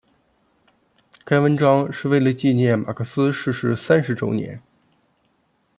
[1.23, 4.59] 该文章是为了纪念马克思逝世三十周年。